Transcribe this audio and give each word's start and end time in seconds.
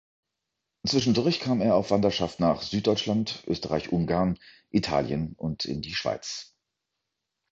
Zwischendurch 0.83 1.39
kam 1.39 1.61
er 1.61 1.75
auf 1.75 1.91
Wanderschaft 1.91 2.39
nach 2.39 2.63
Süddeutschland, 2.63 3.43
Österreich-Ungarn, 3.45 4.39
Italien 4.71 5.35
und 5.37 5.65
in 5.65 5.83
die 5.83 5.93
Schweiz. 5.93 6.55